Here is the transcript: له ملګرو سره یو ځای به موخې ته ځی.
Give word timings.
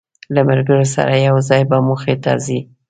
له 0.33 0.41
ملګرو 0.49 0.85
سره 0.95 1.13
یو 1.27 1.35
ځای 1.49 1.61
به 1.69 1.77
موخې 1.87 2.15
ته 2.23 2.31
ځی. 2.45 2.59